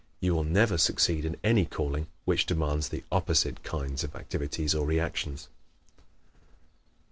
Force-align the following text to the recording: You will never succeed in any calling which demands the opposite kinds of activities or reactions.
You 0.19 0.33
will 0.33 0.43
never 0.43 0.79
succeed 0.79 1.25
in 1.25 1.37
any 1.43 1.63
calling 1.63 2.07
which 2.25 2.47
demands 2.47 2.89
the 2.89 3.03
opposite 3.11 3.61
kinds 3.61 4.03
of 4.03 4.15
activities 4.15 4.73
or 4.73 4.83
reactions. 4.83 5.47